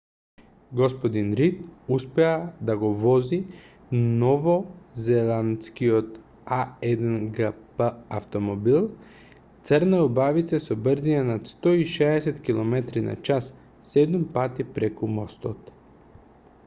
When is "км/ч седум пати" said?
12.51-14.65